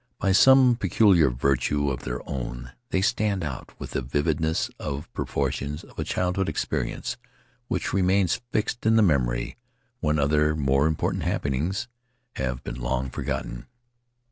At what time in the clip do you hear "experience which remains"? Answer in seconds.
6.49-8.41